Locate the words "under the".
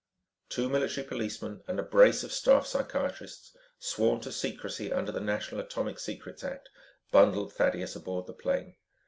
4.91-5.19